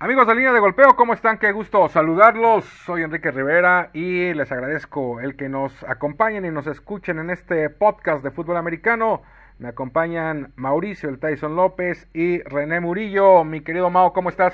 [0.00, 1.38] Amigos de línea de golpeo, ¿cómo están?
[1.38, 2.64] Qué gusto saludarlos.
[2.84, 7.70] Soy Enrique Rivera y les agradezco el que nos acompañen y nos escuchen en este
[7.70, 9.22] podcast de fútbol americano.
[9.60, 13.44] Me acompañan Mauricio el Tyson López y René Murillo.
[13.44, 14.52] Mi querido Mao, ¿cómo estás?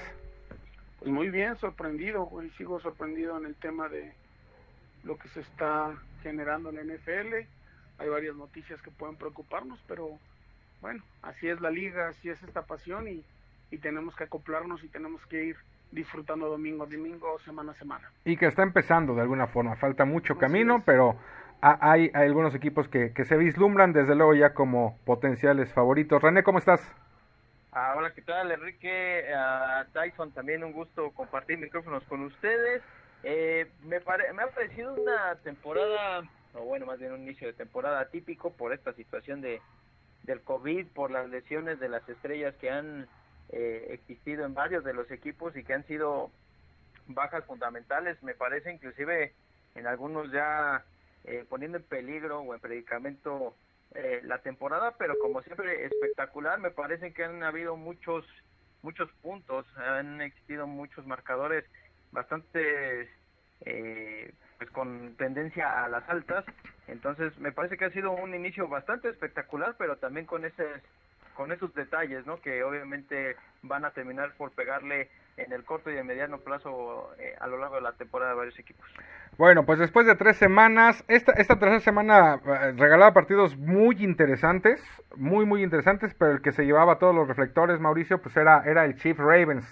[0.99, 2.51] Pues muy bien, sorprendido, güey.
[2.51, 4.13] Sigo sorprendido en el tema de
[5.05, 7.35] lo que se está generando en la NFL.
[7.99, 10.19] Hay varias noticias que pueden preocuparnos, pero
[10.83, 13.25] bueno, así es la liga, así es esta pasión y
[13.71, 15.57] y tenemos que acoplarnos y tenemos que ir
[15.93, 18.11] disfrutando domingo a domingo, semana a semana.
[18.25, 21.17] Y que está empezando de alguna forma, falta mucho camino, pero
[21.61, 26.23] hay, algunos equipos que, se vislumbran desde luego ya como potenciales favoritos.
[26.23, 26.81] René, ¿cómo estás?
[27.73, 28.51] Ah, hola, ¿qué tal?
[28.51, 32.83] Enrique, uh, Tyson, también un gusto compartir micrófonos con ustedes.
[33.23, 34.01] Eh, me,
[34.35, 36.23] me ha parecido una temporada,
[36.55, 39.61] o bueno, más bien un inicio de temporada típico por esta situación de
[40.25, 43.09] del COVID, por las lesiones de las estrellas que han
[43.53, 46.31] eh, existido en varios de los equipos y que han sido
[47.07, 49.33] bajas fundamentales, me parece inclusive
[49.75, 50.85] en algunos ya
[51.25, 53.55] eh, poniendo en peligro o en predicamento
[53.95, 58.25] eh, la temporada, pero como siempre espectacular, me parece que han habido muchos
[58.83, 61.65] muchos puntos, han existido muchos marcadores
[62.13, 63.11] bastante
[63.67, 66.45] eh, pues con tendencia a las altas,
[66.87, 70.65] entonces me parece que ha sido un inicio bastante espectacular, pero también con ese
[71.41, 72.39] con esos detalles, ¿no?
[72.43, 77.35] Que obviamente van a terminar por pegarle en el corto y el mediano plazo eh,
[77.41, 78.87] a lo largo de la temporada de varios equipos.
[79.39, 84.83] Bueno, pues después de tres semanas, esta, esta tercera semana eh, regalaba partidos muy interesantes,
[85.17, 88.85] muy, muy interesantes, pero el que se llevaba todos los reflectores, Mauricio, pues era, era
[88.85, 89.65] el Chief Ravens.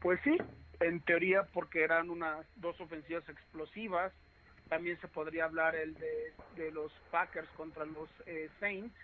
[0.00, 0.38] Pues sí,
[0.80, 4.10] en teoría porque eran unas dos ofensivas explosivas,
[4.70, 8.94] también se podría hablar el de, de los Packers contra los eh, Saints,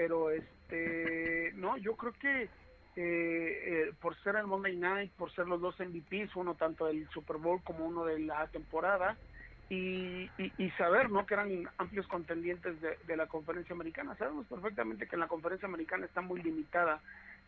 [0.00, 2.48] pero este no yo creo que eh,
[2.96, 7.36] eh, por ser el Monday Night por ser los dos MVPs uno tanto del Super
[7.36, 9.18] Bowl como uno de la temporada
[9.68, 14.16] y, y, saber no que eran amplios contendientes de, de, la conferencia americana.
[14.16, 17.00] Sabemos perfectamente que en la conferencia americana está muy limitada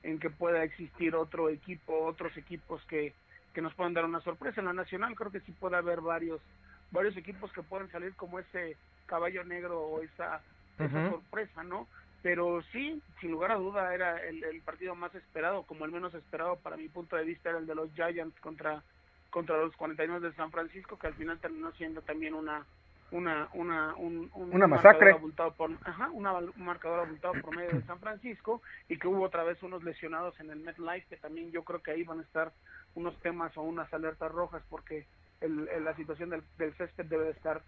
[0.04, 3.14] en que pueda existir otro equipo otros equipos que
[3.54, 4.60] que nos puedan dar una sorpresa.
[4.60, 6.42] En la nacional creo que sí puede haber varios
[6.90, 8.76] varios equipos que pueden salir como ese
[9.06, 10.42] caballo negro o esa,
[10.78, 11.88] esa sorpresa no
[12.22, 16.14] pero sí, sin lugar a duda era el, el, partido más esperado, como el menos
[16.14, 18.82] esperado para mi punto de vista era el de los Giants contra
[19.30, 22.64] contra los 49 de San Francisco, que al final terminó siendo también una
[23.10, 25.14] una una un, una masacre.
[25.56, 29.42] por, ajá, una, un marcador abultado por medio de San Francisco y que hubo otra
[29.42, 32.52] vez unos lesionados en el MetLife que también yo creo que ahí van a estar
[32.94, 35.06] unos temas o unas alertas rojas porque
[35.40, 37.62] el, la situación del, del césped debe de estar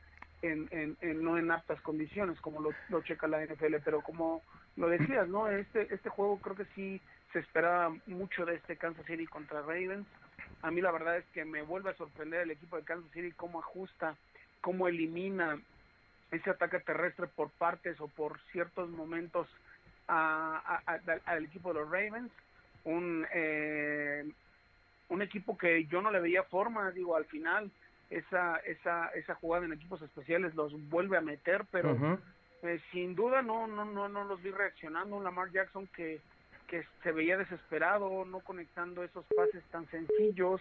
[0.44, 4.42] en, en, no en aptas condiciones como lo, checa la NFL, pero como
[4.76, 5.48] lo decías, ¿no?
[5.48, 7.00] Este, este juego creo que sí
[7.32, 10.06] se esperaba mucho de este Kansas City contra Ravens.
[10.62, 13.32] A mí la verdad es que me vuelve a sorprender el equipo de Kansas City
[13.32, 14.16] cómo ajusta,
[14.60, 15.58] cómo elimina
[16.30, 19.48] ese ataque terrestre por partes o por ciertos momentos
[20.06, 22.30] al equipo de los Ravens.
[22.84, 24.28] Un, eh,
[25.08, 27.70] un equipo que yo no le veía forma, digo, al final
[28.10, 32.18] esa, esa, esa jugada en equipos especiales los vuelve a meter, pero
[32.62, 35.16] eh, sin duda no, no, no, no los vi reaccionando.
[35.16, 36.20] Un Lamar Jackson que,
[36.68, 40.60] que se veía desesperado, no conectando esos pases tan sencillos,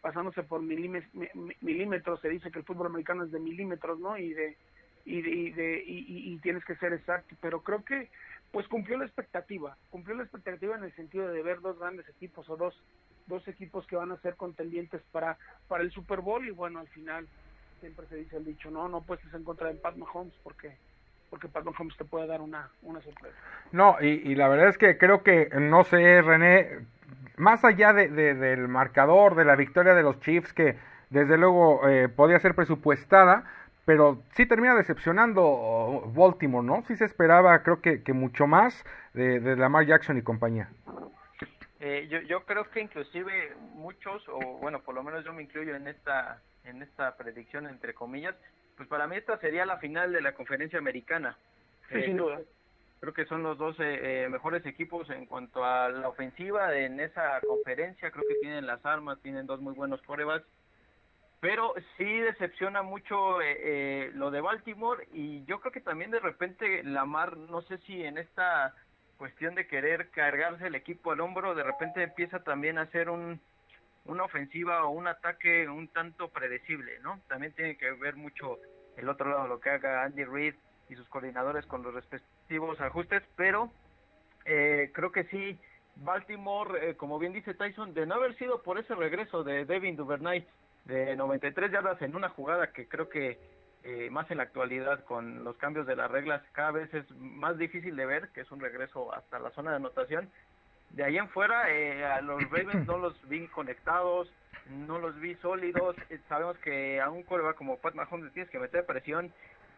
[0.00, 4.16] pasándose por milímetros, se dice que el fútbol americano es de milímetros, ¿no?
[4.16, 4.56] Y de,
[5.04, 8.08] y de, de y, y tienes que ser exacto, pero creo que
[8.52, 12.48] pues cumplió la expectativa, cumplió la expectativa en el sentido de ver dos grandes equipos
[12.48, 12.74] o dos
[13.30, 16.88] dos equipos que van a ser contendientes para, para el Super Bowl y bueno, al
[16.88, 17.26] final
[17.80, 20.76] siempre se dice el dicho, no, no puedes en contra de Pat Mahomes porque
[21.30, 23.36] porque Pat Mahomes te puede dar una, una sorpresa.
[23.70, 26.80] No, y, la verdad es que creo que, no sé, René,
[27.36, 30.76] más allá de, del marcador, de la victoria de los Chiefs, que
[31.08, 33.44] desde luego eh, podía ser presupuestada,
[33.84, 36.82] pero sí termina decepcionando Baltimore, ¿no?
[36.88, 40.68] Sí se esperaba, creo que, que mucho más de, de Lamar Jackson y compañía.
[41.80, 45.74] Eh, yo, yo creo que inclusive muchos, o bueno, por lo menos yo me incluyo
[45.74, 48.34] en esta, en esta predicción, entre comillas,
[48.76, 51.36] pues para mí esta sería la final de la conferencia americana.
[51.88, 52.40] Sí, sin duda.
[53.00, 57.40] Creo que son los dos eh, mejores equipos en cuanto a la ofensiva en esa
[57.40, 58.10] conferencia.
[58.10, 60.46] Creo que tienen las armas, tienen dos muy buenos corebacks.
[61.40, 66.20] Pero sí decepciona mucho eh, eh, lo de Baltimore y yo creo que también de
[66.20, 68.74] repente Lamar, no sé si en esta
[69.20, 73.38] cuestión de querer cargarse el equipo al hombro, de repente empieza también a ser un,
[74.06, 77.20] una ofensiva o un ataque un tanto predecible, ¿no?
[77.28, 78.58] También tiene que ver mucho
[78.96, 80.54] el otro lado, lo que haga Andy Reid
[80.88, 83.70] y sus coordinadores con los respectivos ajustes, pero
[84.46, 85.58] eh, creo que sí
[85.96, 90.46] Baltimore, como bien dice Tyson, de no haber sido por ese regreso de Devin Duvernay
[90.86, 93.38] de 93 yardas en una jugada que creo que
[93.82, 97.56] eh, más en la actualidad con los cambios de las reglas cada vez es más
[97.56, 100.30] difícil de ver, que es un regreso hasta la zona de anotación.
[100.90, 104.30] De ahí en fuera, eh, a los Ravens no los vi conectados,
[104.68, 105.96] no los vi sólidos.
[106.10, 109.32] Eh, sabemos que a un coreback como Pat Mahomes tienes que meter presión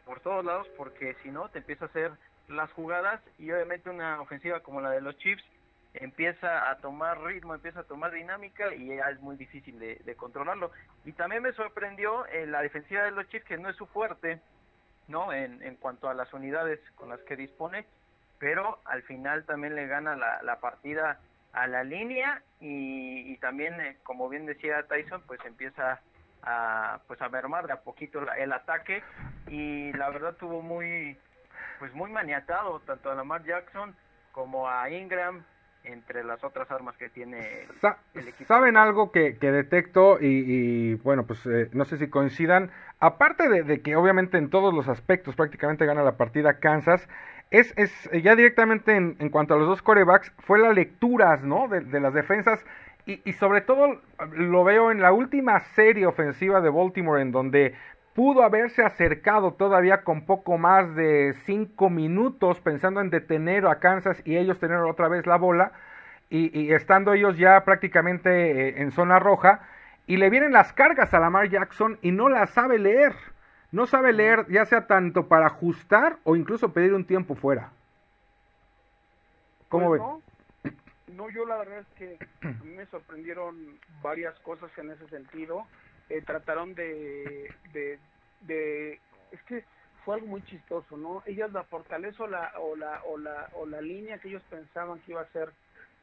[0.04, 2.10] por todos lados porque si no te empieza a hacer
[2.48, 5.44] las jugadas y obviamente una ofensiva como la de los Chiefs
[5.94, 10.70] empieza a tomar ritmo, empieza a tomar dinámica y ya es muy difícil de, controlarlo.
[11.04, 14.40] Y también me sorprendió en la defensiva de los Chiefs, que no es su fuerte,
[15.08, 15.32] ¿no?
[15.32, 17.86] En, en cuanto a las unidades con las que dispone,
[18.38, 21.20] pero al final también le gana la, la partida
[21.52, 26.00] a la línea y, también, eh, como bien decía Tyson, pues empieza
[26.42, 29.02] a, pues a mermar de a poquito el ataque
[29.48, 31.16] y la verdad tuvo muy,
[31.78, 33.94] pues muy maniatado tanto a Lamar Jackson
[34.32, 35.44] como a Ingram
[35.84, 37.66] entre las otras armas que tiene
[38.14, 38.44] el, equipo.
[38.46, 42.70] ¿Saben algo que, que detecto y, bueno, pues eh, no sé si coincidan?
[43.00, 47.08] Aparte de, que obviamente en todos los aspectos prácticamente gana la partida Kansas,
[47.50, 47.92] es, es
[48.22, 51.68] ya directamente en, en cuanto a los dos corebacks, fue las lecturas, ¿no?
[51.68, 52.64] De, de las defensas
[53.04, 54.00] y, y sobre todo
[54.32, 57.74] lo veo en la última serie ofensiva de Baltimore en donde
[58.14, 64.20] pudo haberse acercado todavía con poco más de cinco minutos pensando en detener a Kansas
[64.24, 65.72] y ellos tener otra vez la bola
[66.28, 69.68] y, estando ellos ya prácticamente eh, en zona roja
[70.06, 73.14] y le vienen las cargas a Lamar Jackson y no la sabe leer.
[73.70, 77.70] No sabe leer ya sea tanto para ajustar o incluso pedir un tiempo fuera.
[79.68, 80.02] ¿Cómo pues
[80.64, 81.16] ven?
[81.16, 85.66] No, yo la verdad es que a mí me sorprendieron varias cosas en ese sentido.
[86.08, 89.00] Eh, trataron de, de,
[89.30, 89.64] es que
[90.04, 91.22] fue algo muy chistoso, ¿no?
[91.26, 94.98] Ellos la fortaleza o la, o la, o la, o la línea que ellos pensaban
[95.00, 95.52] que iba a ser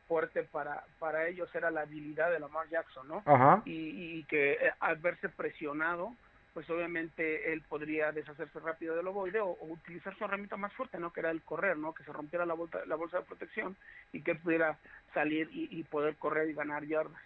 [0.07, 3.61] fuerte para, para ellos era la habilidad de Lamar Jackson, ¿no?
[3.65, 6.15] Y, y que eh, al verse presionado,
[6.53, 11.13] pues obviamente él podría deshacerse rápido del ovoide o, utilizar su herramienta más fuerte, ¿no?
[11.13, 11.93] Que era el correr, ¿no?
[11.93, 13.75] Que se rompiera la bolsa, la bolsa de protección
[14.11, 14.79] y que él pudiera
[15.13, 17.21] salir y, y poder correr y ganar yardas.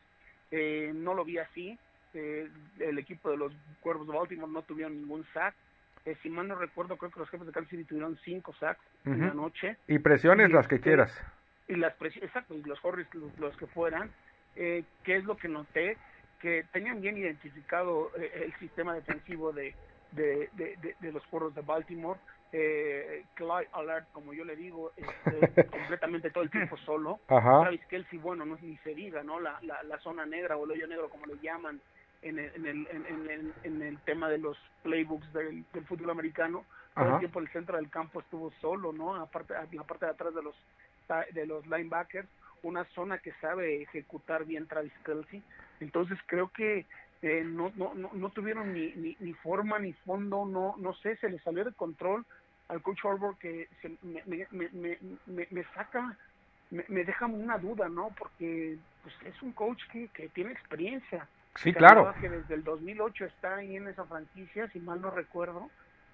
[0.51, 1.79] Eh, no lo vi así,
[2.13, 2.49] eh,
[2.79, 5.55] el equipo de los Cuervos de Baltimore no tuvieron ningún sack.
[6.05, 8.83] Eh, si mal no recuerdo, creo que los jefes de Kansas City tuvieron cinco sacks
[9.05, 9.77] en la noche.
[9.87, 11.17] Y presiones las que este, quieras.
[11.67, 13.07] Y las presiones, exacto, y los horrors,
[13.37, 14.11] los, que fueran.
[14.55, 15.97] Eh, ¿Qué es lo que noté?
[16.41, 19.73] Que tenían bien identificado eh, el sistema defensivo de,
[20.11, 22.19] de, de, de, los Cuervos de Baltimore.
[22.51, 27.21] Eh, Clyde Alert, como yo le digo, este, completamente todo el tiempo solo.
[27.27, 27.61] Ajá.
[27.61, 29.39] Travis Kelsey, bueno, no es ni se diga, ¿no?
[29.39, 31.81] La, la, la zona negra o el hoyo negro, como le llaman,
[32.23, 36.09] en el, en el, en, el, en el tema de los playbooks del, del fútbol
[36.09, 36.65] americano.
[36.95, 39.15] Todo el tiempo el centro del campo estuvo solo, ¿no?
[39.15, 40.55] Aparte, la parte de atrás de los
[41.33, 42.27] de los linebackers,
[42.63, 45.43] una zona que sabe ejecutar bien Travis Kelsey.
[45.79, 46.85] Entonces creo que
[47.21, 51.15] eh, no, no, no, no, tuvieron ni, ni, ni, forma ni fondo, no, no sé,
[51.17, 52.25] se le salió de control
[52.67, 56.17] al coach Harbour que se, me, me, me, me, me saca,
[56.71, 58.09] me, me deja una duda, ¿no?
[58.17, 62.13] Porque pues, es un coach que, que tiene experiencia, Sí, claro.
[62.19, 65.69] Que desde el 2008 está ahí en esa franquicia, si mal no recuerdo.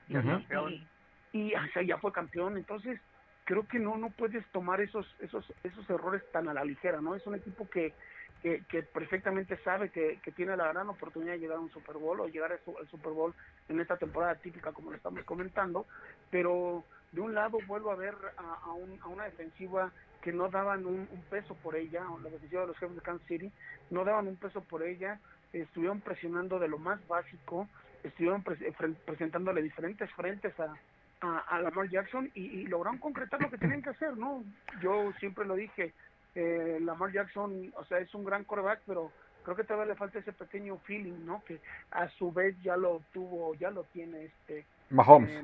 [0.08, 0.86] Y,
[1.32, 1.54] y,
[1.86, 2.58] ya fue campeón.
[2.58, 3.00] Entonces,
[3.46, 7.16] creo que no no puedes tomar esos esos esos errores tan a la ligera, ¿no?
[7.16, 7.94] Es un equipo que
[8.42, 11.98] que, que perfectamente sabe que, que tiene la gran oportunidad de llegar a un Super
[11.98, 13.34] Bowl o llegar al Super Bowl
[13.68, 15.86] en esta temporada típica como lo estamos comentando,
[16.32, 19.92] pero de un lado vuelvo a ver a, a, un, a una defensiva
[20.22, 23.52] que no daban un, peso por ella, la defensiva de los jefes de Kansas City,
[23.90, 25.20] no daban un peso por ella,
[25.54, 27.68] estuvieron presionando de lo más básico,
[28.04, 30.74] estuvieron presentándole diferentes frentes a,
[31.22, 34.44] a, Lamar Jackson y, lograron concretar lo que tenían que hacer, ¿no?
[34.82, 35.94] Yo siempre lo dije,
[36.36, 39.12] eh, Lamar Jackson, o sea, es un gran coreback, pero
[39.44, 41.44] creo que todavía le falta ese pequeño feeling, ¿no?
[41.46, 41.60] Que
[41.92, 45.44] a su vez ya lo tuvo, ya lo tiene este Mahomes.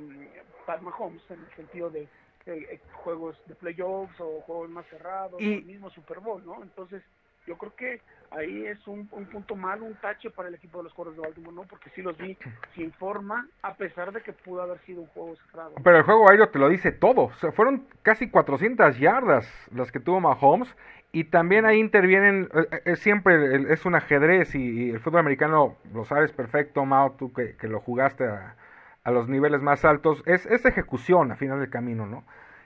[0.66, 2.08] Pat Mahomes en el sentido de
[2.46, 2.80] eh,
[3.16, 5.56] juegos de playoffs o juegos más cerrados, y...
[5.56, 6.62] el mismo Super Bowl, ¿no?
[6.62, 7.02] Entonces,
[7.48, 10.94] yo creo que ahí es un, punto malo, un tache para el equipo de los
[10.94, 11.64] Coros de Baltimore, ¿no?
[11.64, 12.38] Porque sí los vi
[12.74, 15.76] sin forma, a pesar de que pudo haber sido un juego cerrado.
[15.84, 17.26] Pero el juego aéreo te lo dice todo.
[17.26, 20.76] O sea, fueron casi 400 yardas las que tuvo Mahomes.
[21.12, 25.78] Y también ahí intervienen, eh, eh, es siempre, es un ajedrez y, el fútbol americano
[25.94, 28.58] lo sabes perfecto, Mao, tú que, que lo jugaste a,
[29.06, 32.26] a los niveles más altos, es, es ejecución a final del camino, ¿no?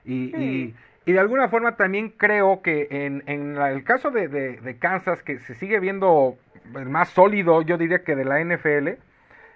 [0.10, 0.74] Y,
[1.06, 5.39] y, de alguna forma también creo que en, en el caso de, de, Kansas, que
[5.39, 6.38] se sigue viendo
[6.75, 8.98] el más sólido, yo diría que de la NFL, eh,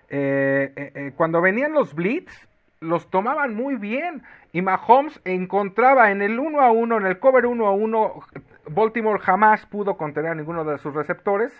[0.09, 2.47] eh, eh, cuando venían los blitz,
[2.79, 4.23] los tomaban muy bien.
[4.51, 8.21] Y Mahomes encontraba en el uno a uno, en el cover uno a uno,
[8.69, 11.51] Baltimore jamás pudo contener a ninguno de sus receptores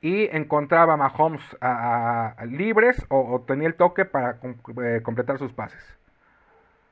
[0.00, 4.38] y encontraba a Mahomes a, libres o, tenía el toque para
[4.84, 5.95] eh, completar sus pases.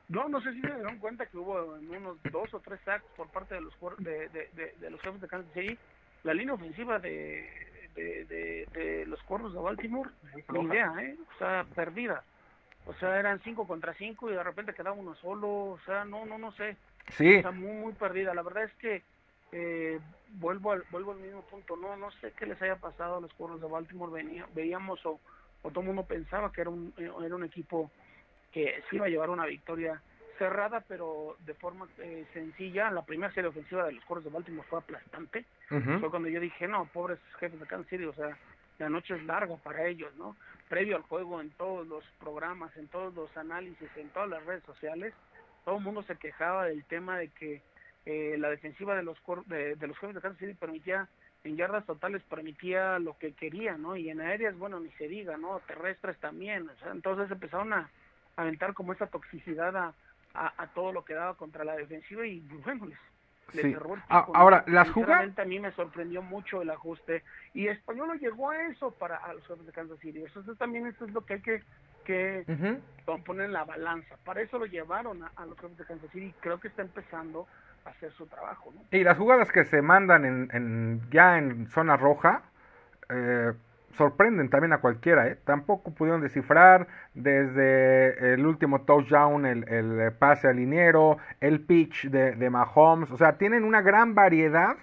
[0.07, 3.27] No, no sé si se dieron cuenta que hubo unos dos o tres sacks por
[3.29, 5.77] parte de los de, de, los jefes de Kansas City.
[6.23, 7.49] La línea ofensiva de,
[7.95, 10.09] de, los cuernos de Baltimore,
[10.51, 11.15] ni idea, ¿eh?
[11.33, 12.23] O sea, perdida.
[12.85, 15.47] O sea, eran cinco contra cinco y de repente quedaba uno solo.
[15.47, 16.77] O sea, no, no, no sé.
[17.17, 17.37] Sí.
[17.37, 18.33] O sea, muy, muy perdida.
[18.33, 19.01] La verdad es que
[19.51, 19.99] eh,
[20.33, 23.33] vuelvo al vuelvo al mismo punto no no sé qué les haya pasado a los
[23.33, 25.19] cuernos de Baltimore venía, veíamos o,
[25.61, 27.89] o todo el mundo pensaba que era un era un equipo
[28.55, 30.01] que se iba a llevar una victoria
[30.37, 34.67] cerrada pero de forma eh, sencilla la primera serie ofensiva de los cuernos de Baltimore
[34.69, 38.37] fue aplastante fue cuando yo dije no pobres jefes de Kansas City o sea
[38.79, 40.37] la noche es larga para ellos no
[40.69, 44.63] previo al juego en todos los programas en todos los análisis en todas las redes
[44.63, 45.13] sociales
[45.65, 47.61] todo el mundo se quejaba del tema de que
[48.05, 51.09] eh, la defensiva de los de, de los jóvenes de Kansas City permitía
[51.43, 53.95] en yardas totales permitía lo que quería, ¿no?
[53.95, 55.61] Y en aéreas, bueno, ni se diga, ¿no?
[55.67, 57.87] Terrestres también, o sea, entonces empezaron a,
[58.35, 59.93] aventar como esa toxicidad a,
[60.33, 63.75] a, todo lo que daba contra la defensiva y bueno, les, sí.
[64.09, 65.37] Ah, ahora, las jugadas...
[65.39, 67.23] A mí me sorprendió mucho el ajuste
[67.53, 70.87] y Español no llegó a eso para a los jóvenes de Kansas City, eso también
[70.87, 71.63] esto es lo que hay que
[72.05, 72.45] que
[73.25, 74.15] poner en la balanza.
[74.23, 76.31] Para eso lo llevaron a, a los jóvenes de Kansas City.
[76.39, 77.47] Creo que está empezando
[77.85, 78.71] hacer su trabajo.
[78.73, 78.81] ¿no?
[78.91, 82.43] Y las jugadas que se mandan en, en ya en zona roja
[83.09, 83.53] eh,
[83.95, 85.27] sorprenden también a cualquiera.
[85.27, 85.37] ¿eh?
[85.45, 92.35] Tampoco pudieron descifrar desde el último touchdown, el, el pase al liniero, el pitch de,
[92.35, 93.11] de Mahomes.
[93.11, 94.77] O sea, tienen una gran variedad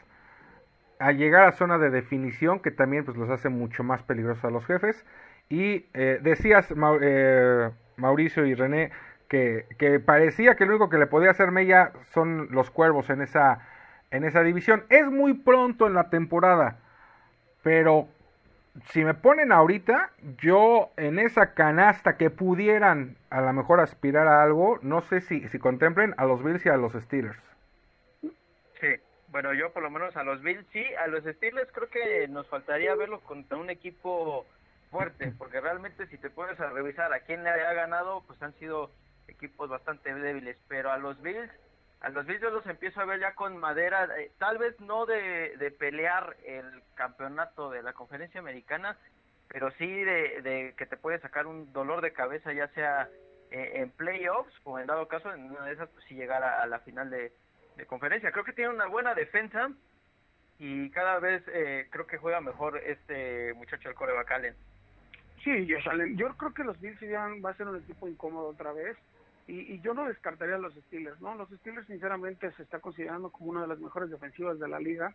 [0.99, 4.51] a llegar a zona de definición que también pues los hace mucho más peligrosos a
[4.51, 5.05] los jefes.
[5.49, 8.91] Y eh, decías, eh, Mauricio y René,
[9.29, 13.61] que, parecía que lo único que le podía hacer Mella son los cuervos en esa,
[14.11, 14.85] en esa división.
[14.91, 16.79] Es muy pronto en la temporada,
[17.63, 18.09] pero
[18.91, 24.43] si me ponen ahorita, yo en esa canasta que pudieran a lo mejor aspirar a
[24.43, 27.39] algo, no sé si, si contemplen a los Bills y a los Steelers.
[28.81, 28.97] Sí,
[29.29, 32.49] bueno, yo por lo menos a los Bills sí, a los Steelers creo que nos
[32.49, 34.47] faltaría verlos contra un equipo
[34.91, 38.55] fuerte, porque realmente si te pones a revisar a quién le ha ganado, pues han
[38.55, 38.91] sido
[39.29, 41.51] equipos bastante débiles, pero a los Bills,
[42.03, 45.07] a los Bills yo los empiezo a ver ya con madera, eh, tal vez no
[45.07, 48.97] de, pelear el campeonato de la conferencia americana,
[49.49, 53.09] pero sí de, que te puede sacar un dolor de cabeza, ya sea
[53.53, 56.67] eh, en playoffs o en dado caso en una de esas, pues sí llegar a,
[56.67, 57.33] la final de,
[57.87, 58.33] conferencia.
[58.33, 59.71] Creo que tiene una buena defensa
[60.59, 64.55] y cada vez eh, creo que juega mejor este muchacho del coreback Allen.
[65.43, 65.79] Sí, yo,
[66.15, 67.01] yo creo que los Bills
[67.45, 68.97] va a ser un equipo incómodo otra vez.
[69.47, 71.35] Y, yo no descartaría a los Steelers, ¿no?
[71.35, 75.15] Los Steelers sinceramente se está considerando como una de las mejores defensivas de la liga.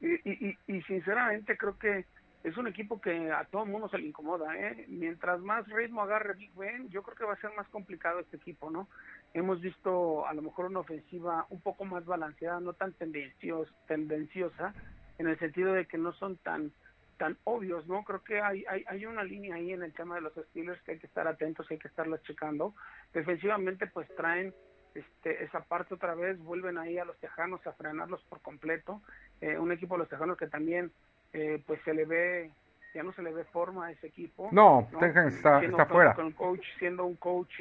[0.00, 2.04] y, y, sinceramente creo que
[2.44, 4.84] es un equipo que a todo el mundo se le incomoda, ¿eh?
[4.88, 8.36] Mientras más ritmo agarre Big Ben, yo creo que va a ser más complicado este
[8.36, 8.88] equipo, ¿no?
[9.34, 14.72] Hemos visto a lo mejor una ofensiva un poco más balanceada, no tan tendencios, tendenciosa,
[15.18, 16.72] en el sentido de que no son tan
[17.18, 18.04] tan obvios, ¿no?
[18.04, 20.92] Creo que hay, hay, hay una línea ahí en el tema de los Steelers que
[20.92, 22.74] hay que estar atentos, hay que estarlas checando.
[23.12, 24.54] Defensivamente, pues traen
[24.94, 29.02] este, esa parte otra vez, vuelven ahí a los Tejanos a frenarlos por completo.
[29.40, 30.90] Eh, un equipo de los Tejanos que también,
[31.32, 32.50] eh, pues se le ve,
[32.94, 34.48] ya no se le ve forma a ese equipo.
[34.52, 35.04] No, ¿no?
[35.04, 36.14] está, está fuera.
[36.14, 37.60] Con coach, siendo un coach,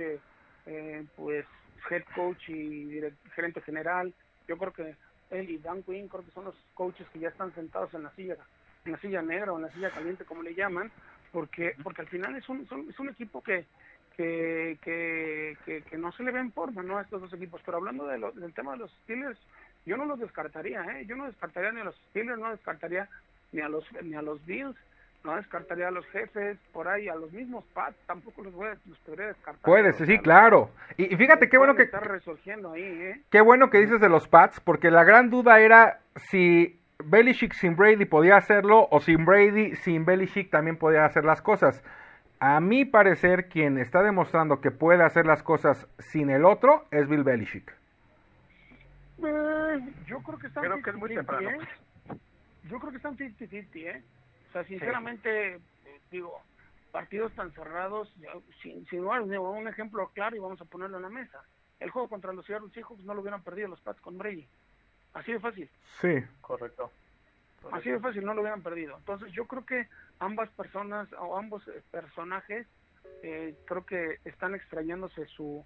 [0.68, 1.46] eh, pues
[1.90, 3.02] head coach y
[3.34, 4.14] gerente general.
[4.48, 4.96] Yo creo que
[5.32, 8.12] él y Dan Quinn creo que son los coaches que ya están sentados en la
[8.12, 8.38] silla
[8.92, 10.92] la silla negra o en la silla caliente, como le llaman,
[11.32, 13.66] porque porque al final es un, es un equipo que
[14.16, 16.98] que, que, que, no se le ve en forma ¿no?
[16.98, 17.62] a estos dos equipos.
[17.64, 19.40] Pero hablando de del tema de los Steelers,
[19.86, 21.06] yo no los descartaría, ¿eh?
[21.06, 23.08] yo no descartaría ni a los Steelers, no descartaría
[23.52, 24.76] ni a los ni a los Bills,
[25.24, 28.78] no descartaría a los jefes, por ahí, a los mismos Pats, tampoco los, voy a,
[28.86, 29.62] los podría descartar.
[29.62, 30.72] Puedes, sí, claro.
[30.98, 31.84] Y, fíjate qué bueno que...
[31.84, 33.22] Está resurgiendo ahí, ¿eh?
[33.30, 37.76] Qué bueno que dices de los Pats, porque la gran duda era si Belichick sin
[37.76, 41.84] Brady podía hacerlo o sin Brady sin Belichick también podía hacer las cosas.
[42.40, 47.08] A mi parecer, quien está demostrando que puede hacer las cosas sin el otro es
[47.08, 47.74] Bill Belichick.
[49.24, 51.50] Eh, yo creo que están creo que es muy temprano.
[51.50, 51.68] ¿eh?
[52.70, 54.04] Yo creo que están 50-50, ¿eh?
[54.50, 55.60] O sea, sinceramente,
[56.12, 56.42] digo,
[56.92, 58.14] partidos tan cerrados,
[58.62, 61.42] sin, sin un ejemplo claro y vamos a ponerlo en la mesa.
[61.80, 64.48] El juego contra los Seattle Seahawks no lo hubieran perdido los Pats con Brady.
[65.18, 65.70] Así de fácil.
[66.00, 66.24] Sí.
[66.42, 66.92] Correcto.
[67.72, 68.96] Así de fácil, no lo hubieran perdido.
[68.98, 69.88] Entonces yo creo que
[70.20, 72.68] ambas personas o ambos eh, personajes
[73.24, 75.66] eh, creo que están extrañándose su,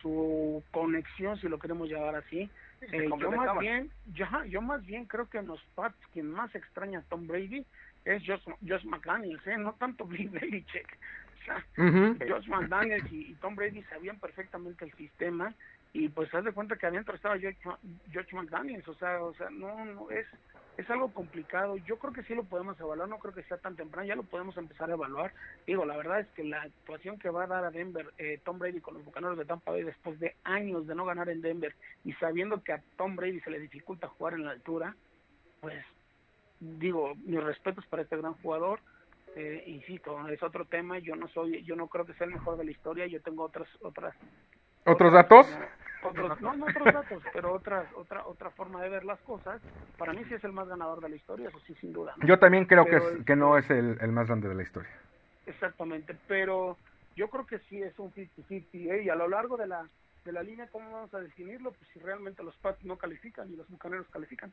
[0.00, 2.48] su conexión, si lo queremos llamar así.
[2.80, 6.54] Eh, yo más bien, ya, yo más bien creo que en los Pats quien más
[6.54, 7.64] extraña a Tom Brady
[8.04, 9.56] es Josh, Josh McDaniels, ¿eh?
[9.58, 10.96] no tanto Bill Belichick.
[11.40, 15.54] O sea, Josh McDaniels y, Tom Brady sabían perfectamente el sistema
[15.96, 17.58] y pues haz de cuenta que adentro estaba George,
[18.10, 20.26] George McDaniels, o sea, o sea, no, no es
[20.76, 21.76] es algo complicado.
[21.78, 24.24] Yo creo que sí lo podemos evaluar, no creo que sea tan temprano, ya lo
[24.24, 25.32] podemos empezar a evaluar.
[25.66, 28.58] Digo, la verdad es que la actuación que va a dar a Denver eh, Tom
[28.58, 31.74] Brady con los Bucaneros de Tampa Bay después de años de no ganar en Denver
[32.04, 34.94] y sabiendo que a Tom Brady se le dificulta jugar en la altura,
[35.60, 35.82] pues
[36.60, 38.80] digo, mis respetos para este gran jugador.
[39.34, 40.98] Eh, insisto, es otro tema.
[40.98, 43.06] Yo no soy, yo no creo que sea el mejor de la historia.
[43.06, 44.14] Yo tengo otras, otras.
[44.84, 45.46] ¿Otros datos?
[46.40, 49.60] No, no otros datos, pero otra, otra, otra forma de ver las cosas.
[49.98, 52.14] Para mí sí es el más ganador de la historia, eso sí, sin duda.
[52.24, 54.90] Yo también creo que, es, que no es el, el, más grande de la historia.
[55.46, 56.76] Exactamente, pero
[57.14, 59.02] yo creo que sí es un 50-50, ¿eh?
[59.04, 59.86] y a lo largo de la,
[60.24, 61.72] de la línea, ¿cómo vamos a definirlo?
[61.72, 64.52] Pues si realmente los Pats no califican y los Bucaneros califican.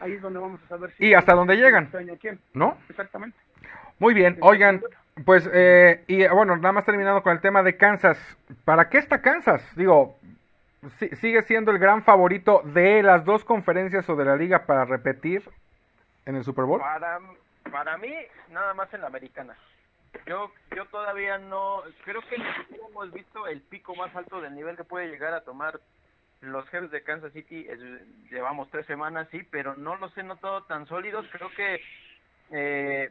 [0.00, 1.06] Ahí es donde vamos a saber si...
[1.06, 1.90] ¿Y hasta dónde llegan?
[2.20, 2.40] Quién.
[2.52, 2.78] ¿No?
[2.88, 3.38] Exactamente.
[3.98, 4.82] Muy bien, oigan,
[5.24, 8.18] pues, eh, y bueno, nada más terminando con el tema de Kansas.
[8.64, 9.62] ¿Para qué está Kansas?
[9.76, 10.18] Digo,
[11.20, 15.42] sigue siendo el gran favorito de las dos conferencias o de la liga para repetir
[16.26, 16.80] en el Super Bowl?
[16.80, 17.20] Para,
[17.70, 18.12] para mí,
[18.50, 19.56] nada más en la americana.
[20.26, 22.36] Yo, yo todavía no, creo que
[22.88, 25.80] hemos visto el pico más alto del nivel que puede llegar a tomar
[26.40, 27.66] los jefes de Kansas City.
[28.30, 31.26] llevamos tres semanas, sí, pero no los he notado tan sólidos.
[31.32, 31.80] Creo que
[32.50, 33.10] eh,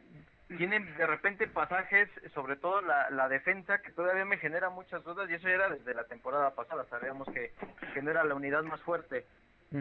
[0.56, 5.28] tienen de repente pasajes, sobre todo la, la defensa, que todavía me genera muchas dudas
[5.30, 7.52] y eso era desde la temporada pasada, sabíamos que,
[7.92, 9.24] que no era la unidad más fuerte.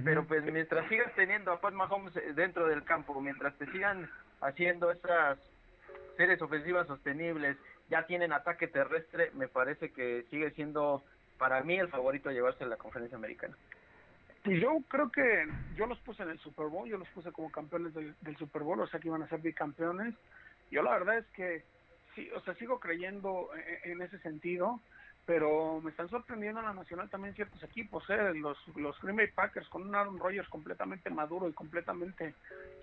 [0.03, 4.10] Pero pues mientras sigas teniendo a Pat Mahomes dentro del campo, mientras te sigan
[4.42, 5.38] haciendo esas
[6.18, 7.58] series ofensivas sostenibles,
[7.89, 11.03] ya tienen ataque terrestre, me parece que sigue siendo
[11.38, 13.56] para mí el favorito a llevarse a la conferencia americana.
[14.46, 17.51] Y yo creo que yo los puse en el Super Bowl, yo los puse como
[17.51, 20.15] campeones del, del Super Bowl, o sea que iban a ser bicampeones.
[20.74, 21.63] Yo la verdad es que
[22.15, 24.80] sí, o sea, sigo creyendo e-, en, ese sentido,
[25.24, 28.34] pero me están sorprendiendo en la nacional también ciertos equipos, ¿eh?
[28.34, 32.34] los los Green Bay Packers con un Aaron Rodgers completamente maduro y completamente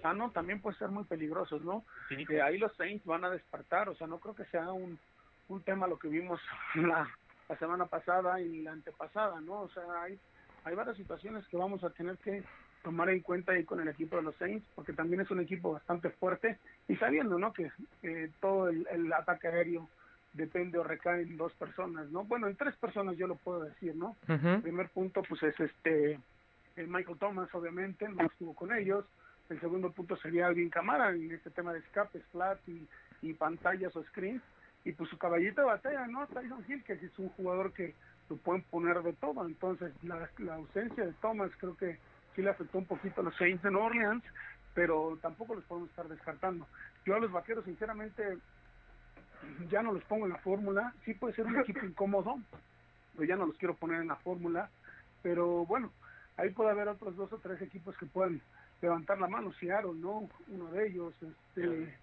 [0.01, 1.85] sano también puede ser muy peligrosos, ¿no?
[2.29, 4.99] Que ahí los Saints van a despertar, o sea, no creo que sea un
[5.49, 6.41] un tema lo que vimos
[6.77, 7.11] la,
[7.49, 9.63] la semana pasada y la antepasada, ¿no?
[9.63, 10.17] O sea, hay
[10.63, 12.45] hay varias situaciones que vamos a tener que
[12.83, 15.73] tomar en cuenta ahí con el equipo de los Saints, porque también es un equipo
[15.73, 17.53] bastante fuerte y sabiendo, ¿no?
[17.53, 17.71] Que
[18.41, 19.89] todo el, ataque aéreo
[20.33, 22.25] depende o recae en dos personas, ¿no?
[22.25, 24.17] Bueno, en tres personas yo lo puedo decir, ¿no?
[24.29, 26.19] El primer punto, pues es este
[26.77, 29.05] el Michael Thomas, obviamente, no estuvo con ellos.
[29.49, 32.87] El segundo punto sería Alvin Camara en este tema de escapes, flat y,
[33.23, 34.43] y pantallas o screens.
[34.85, 36.27] Y pues su caballito de batalla, ¿no?
[36.29, 37.95] Tyson Hill, que es un jugador que
[38.31, 39.45] lo pueden poner de todo.
[39.45, 41.99] Entonces, la, la ausencia de Thomas creo que
[42.35, 44.25] sí le afectó un poquito a los Saints de New Orleans,
[44.75, 46.67] pero tampoco los podemos estar descartando.
[47.05, 48.39] Yo a los vaqueros, sinceramente,
[49.69, 50.95] ya no los pongo en la fórmula.
[51.05, 52.37] Sí puede ser un equipo incómodo,
[53.15, 54.71] pero ya no los quiero poner en la fórmula.
[55.23, 55.93] Pero bueno,
[56.37, 58.41] ahí puede haber otros dos o tres equipos que puedan
[58.81, 59.53] levantar la mano.
[59.55, 60.29] Seattle, ¿no?
[60.49, 61.15] Uno de ellos.
[61.23, 61.99] Este,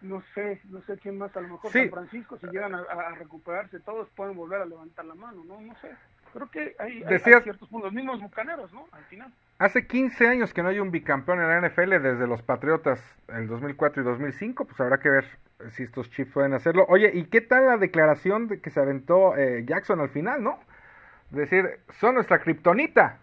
[0.00, 1.36] No sé, no sé quién más.
[1.36, 5.04] A lo mejor San Francisco, si llegan a, a recuperarse, todos pueden volver a levantar
[5.04, 5.60] la mano, ¿no?
[5.60, 5.90] No sé
[6.32, 8.86] creo que hay, ciertos puntos, los mismos bucaneros, ¿no?
[8.92, 9.32] Al final.
[9.58, 13.46] Hace 15 años que no hay un bicampeón en la NFL desde los Patriotas en
[13.48, 15.24] 2004 y 2005, pues habrá que ver
[15.70, 16.86] si estos Chiefs pueden hacerlo.
[16.88, 20.60] Oye, ¿y qué tal la declaración de que se aventó eh, Jackson al final, no?
[21.30, 23.18] Decir, son nuestra kriptonita,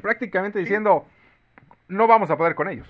[0.00, 1.06] prácticamente diciendo,
[1.88, 2.88] no vamos a poder con ellos.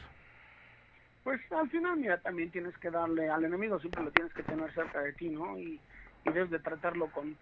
[1.25, 4.73] Pues al final, mira, también tienes que darle al enemigo, siempre lo tienes que tener
[4.73, 5.59] cerca de ti, ¿no?
[5.59, 5.81] Y,
[6.25, 7.37] y debes de tratarlo con,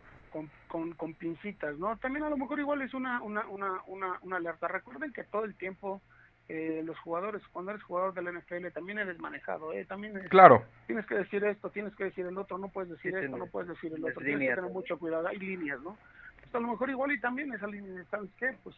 [0.69, 1.97] con, con, pincitas, ¿no?
[1.97, 4.69] También a lo mejor igual es una, una, una, una, una alerta.
[4.69, 6.01] Recuerden que todo el tiempo
[6.49, 9.85] eh, los jugadores, cuando eres jugador del NFL, también eres manejado, ¿eh?
[9.85, 10.65] También claro.
[10.87, 13.69] tienes que decir esto, tienes que decir el otro, no puedes decir esto, no puedes
[13.69, 14.23] decir el otro.
[14.23, 15.97] Tienes que tener mucho cuidado, hay líneas, ¿no?
[16.41, 18.57] Pues a lo mejor igual y también esa línea, ¿sabes qué?
[18.63, 18.77] Pues,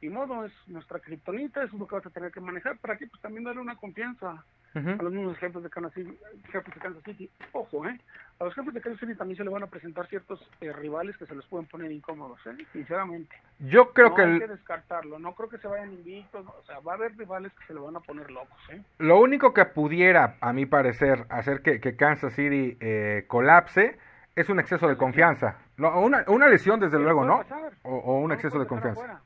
[0.00, 2.96] y modo, es nuestra criptonita, eso es lo que vas a tener que manejar, para
[2.96, 4.44] que pues también darle una confianza
[4.76, 6.18] a los mismos jefes de Kansas City,
[6.50, 7.30] jefes de Kansas City.
[7.52, 7.98] Ojo, ¿eh?
[8.38, 11.16] A los jefes de Kansas City también se le van a presentar ciertos eh, rivales
[11.16, 12.56] que se los pueden poner incómodos, ¿eh?
[12.72, 13.34] Sinceramente.
[13.60, 14.22] Yo creo que...
[14.22, 17.52] Hay que descartarlo, no creo que se vayan invictos, o sea, va a haber rivales
[17.54, 18.82] que se le van a poner locos, ¿eh?
[18.98, 23.98] Lo único que pudiera, a mi parecer, hacer que, que Kansas City eh, colapse
[24.34, 25.56] es un exceso de confianza.
[25.78, 27.42] No, una, una lesión, desde luego, ¿no?
[27.82, 29.22] O, un exceso de confianza.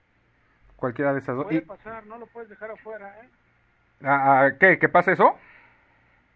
[0.77, 1.47] Cualquiera de esas dos.
[1.47, 3.29] Puede pasar, no lo puedes dejar afuera, ¿eh?
[4.03, 4.79] ¿A, qué?
[4.79, 5.37] ¿Qué pasa eso?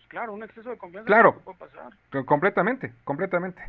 [0.09, 1.92] Claro, un exceso de confianza claro, puede pasar.
[2.24, 3.62] Completamente, completamente.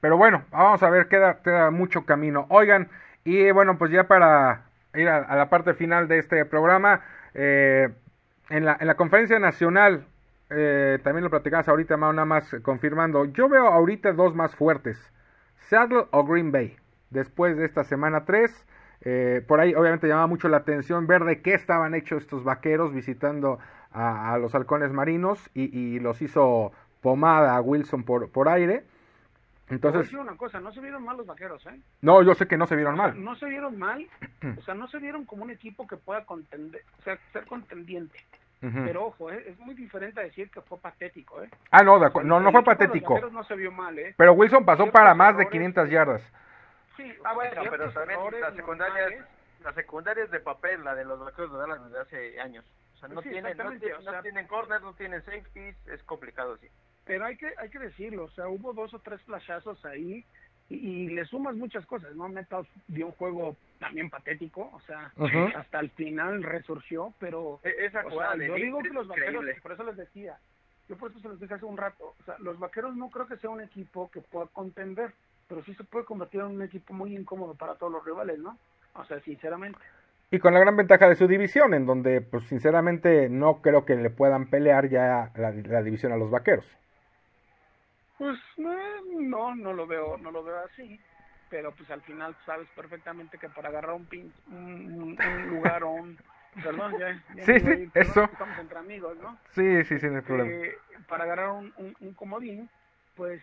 [0.00, 2.46] pero bueno, vamos a ver, queda, queda mucho camino.
[2.50, 2.88] Oigan,
[3.24, 4.62] y bueno, pues ya para
[4.94, 7.02] ir a, la parte final de este programa,
[7.34, 7.88] eh,
[8.50, 10.06] en, la, en la conferencia nacional,
[10.50, 14.98] eh, también lo platicamos ahorita, nada más confirmando, yo veo ahorita dos más fuertes,
[15.68, 16.76] Seattle o Green Bay,
[17.10, 18.66] después de esta semana 3.
[19.02, 22.92] Eh, por ahí obviamente llamaba mucho la atención ver de qué estaban hechos estos vaqueros
[22.92, 23.58] visitando
[23.92, 28.84] a, los halcones marinos y, los hizo pomada a Wilson por, por aire.
[29.70, 31.78] Entonces, una cosa, no se vieron mal los vaqueros, ¿eh?
[32.00, 33.22] No, yo sé que no se vieron mal.
[33.22, 34.06] No se vieron mal,
[34.58, 38.18] o sea, no se vieron como un equipo que pueda contender, o sea, ser contendiente.
[38.60, 39.44] Pero ojo, ¿eh?
[39.46, 41.48] es muy diferente a decir que fue patético, ¿eh?
[41.70, 43.16] Ah, no, no, no fue patético.
[43.30, 44.14] no se vio mal, ¿eh?
[44.16, 46.22] Pero Wilson pasó para más de 500 yardas.
[46.98, 49.26] Sí, ah, bueno, pero también las secundarias,
[49.64, 52.66] las secundarias de papel, la de los vaqueros de Dallas desde hace años.
[52.96, 53.70] O sea, no, tienen, no,
[54.12, 56.68] no tienen corners, no tienen safeties, es complicado, sí
[57.08, 60.24] pero hay que hay que decirlo, o sea, hubo dos o tres flashazos ahí
[60.68, 62.28] y, le sumas muchas cosas, ¿no?
[62.28, 65.10] Metal dio un juego también patético, o sea,
[65.56, 69.84] hasta el final resurgió, pero e, esa jugada yo digo que los vaqueros, por eso
[69.84, 70.38] les decía,
[70.86, 73.26] yo por eso se los dije hace un rato, o sea, los vaqueros no creo
[73.26, 75.14] que sea un equipo que pueda contender,
[75.48, 78.58] pero sí se puede convertir en un equipo muy incómodo para todos los rivales, ¿no?
[78.94, 79.78] O sea, sinceramente.
[80.30, 83.96] Y con la gran ventaja de su división, en donde, pues sinceramente, no creo que
[83.96, 86.66] le puedan pelear ya la división a los vaqueros.
[88.18, 91.00] Pues no, no lo veo, no lo veo así,
[91.48, 95.16] pero pues al final sabes perfectamente que para agarrar un, pin, un,
[95.48, 96.18] lugar o un
[96.62, 97.14] Perdón, ya.
[97.44, 98.24] sí, sí, eso.
[98.24, 99.38] Estamos entre amigos, ¿no?
[99.50, 100.50] Sí, sí, no hay problema.
[100.50, 102.68] Eh, para agarrar un, un, comodín,
[103.14, 103.40] pues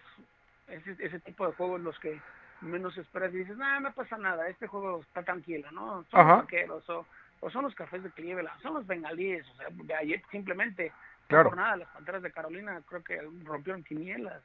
[0.68, 2.20] ese, ese tipo de juegos los que
[2.62, 6.06] menos esperas y dices, no, no pasa nada, este juego está tranquilo, ¿no?
[6.10, 7.06] Son los vaqueros o,
[7.42, 10.92] o, son los cafés de Cleveland, son los bengalíes, o sea, de ayer simplemente,
[11.28, 11.50] claro.
[11.50, 14.42] por nada, las panteras de Carolina creo que rompieron quinielas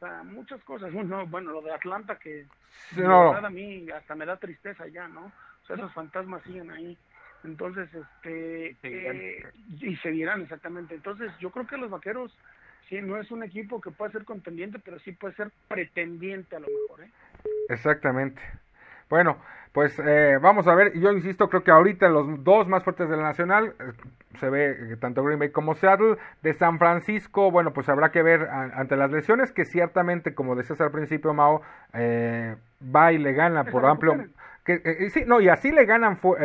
[0.00, 0.92] sea, muchas cosas.
[0.92, 2.46] Bueno, bueno, lo de Atlanta que
[2.96, 5.26] a mí hasta me da tristeza ya, ¿no?
[5.26, 6.98] O sea, esos fantasmas siguen ahí.
[7.44, 9.44] Entonces, este, eh,
[9.80, 10.94] y seguirán exactamente.
[10.94, 12.36] Entonces, yo creo que los vaqueros,
[12.90, 16.60] sí, no es un equipo que pueda ser contendiente, pero sí puede ser pretendiente a
[16.60, 17.10] lo mejor, ¿eh?
[17.70, 18.42] Exactamente.
[19.08, 19.38] Bueno,
[19.72, 23.16] pues eh, vamos a ver, yo insisto, creo que ahorita los dos más fuertes de
[23.16, 23.92] la Nacional, eh,
[24.38, 28.48] se ve tanto Green Bay como Seattle, de San Francisco, bueno, pues habrá que ver
[28.50, 31.62] ante las lesiones que ciertamente, como decías al principio, Mao,
[31.94, 32.56] eh,
[32.94, 34.26] va y le gana por amplio...
[34.78, 36.38] Que, sí, no, y así le ganan por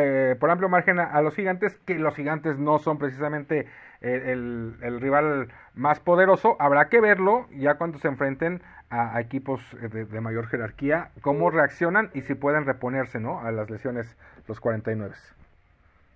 [0.50, 3.66] amplio margen a, los gigantes, que los gigantes no son precisamente
[4.00, 9.88] el, el rival más poderoso, habrá que verlo ya cuando se enfrenten a, equipos eh,
[9.88, 13.40] de, mayor jerarquía, cómo reaccionan y si pueden reponerse ¿no?
[13.40, 14.16] a las lesiones
[14.48, 15.14] los 49.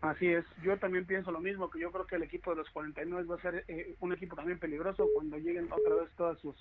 [0.03, 2.71] Así es, yo también pienso lo mismo, que yo creo que el equipo de los
[2.71, 6.57] 49 va a ser eh, un equipo también peligroso cuando lleguen otra vez todas sus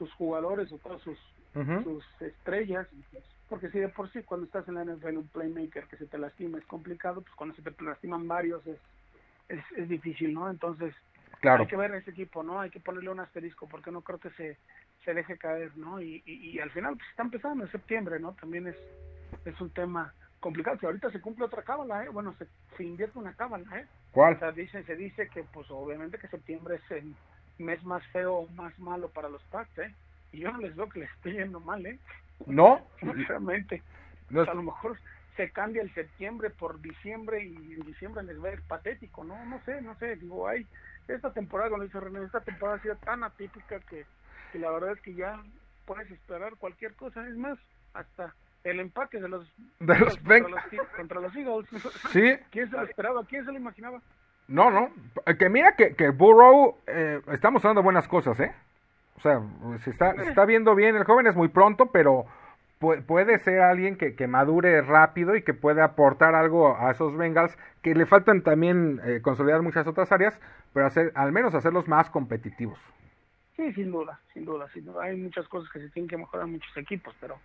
[0.00, 1.18] sus jugadores o todas sus,
[1.84, 2.88] sus estrellas,
[3.50, 6.16] porque si de por sí cuando estás en la NFL un playmaker que se te
[6.16, 8.78] lastima es complicado, pues cuando se te lastiman varios es,
[9.48, 10.48] es, es difícil, ¿no?
[10.48, 10.94] Entonces
[11.40, 11.64] claro.
[11.64, 12.60] hay que ver a ese equipo, ¿no?
[12.60, 14.56] Hay que ponerle un asterisco porque no creo que se
[15.04, 16.00] se deje caer, ¿no?
[16.00, 18.32] Y, y, al final pues, está empezando en septiembre, ¿no?
[18.32, 18.76] También es,
[19.44, 22.08] es un tema complicado, que ahorita se cumple otra cábala, ¿eh?
[22.08, 23.86] Bueno, se, se invierte una cábala, ¿eh?
[24.12, 24.34] ¿Cuál?
[24.34, 27.14] O sea, dice, se dice que, pues, obviamente que septiembre es el
[27.58, 29.94] mes más feo, más malo para los Packs, ¿eh?
[30.32, 31.98] Y yo no les veo que les esté yendo mal, ¿eh?
[32.46, 32.86] ¿No?
[33.00, 33.82] Sinceramente.
[34.30, 34.42] No.
[34.42, 34.98] a lo mejor
[35.36, 39.44] se cambia el septiembre por diciembre y en diciembre les va a ir patético, ¿no?
[39.46, 40.66] No sé, no sé, digo, hay
[41.08, 44.04] esta temporada, cuando dice René, esta temporada ha sido tan atípica que
[44.52, 45.40] y la verdad es que ya
[45.86, 47.58] puedes esperar cualquier cosa, es más,
[47.94, 49.46] hasta el empate de los
[49.80, 50.18] de los
[50.96, 51.68] contra, los, Eagles.
[52.12, 52.36] Sí.
[52.50, 53.24] ¿Quién se lo esperaba?
[53.24, 54.00] ¿Quién se lo imaginaba?
[54.48, 54.90] No, no.
[55.38, 58.52] Que mira que, que Burrow eh, está mostrando buenas cosas, ¿eh?
[59.20, 59.42] O sea,
[59.84, 60.96] se está, se está viendo bien.
[60.96, 62.24] El joven es muy pronto, pero
[63.06, 67.56] puede ser alguien que, que madure rápido y que pueda aportar algo a esos Bengals,
[67.82, 70.40] que le faltan también eh, consolidar muchas otras áreas,
[70.72, 72.78] pero hacer, al menos hacerlos más competitivos.
[73.56, 75.04] Sí, sin duda, sin duda, sin duda.
[75.04, 77.38] Hay muchas cosas que se tienen que mejorar en muchos equipos, pero,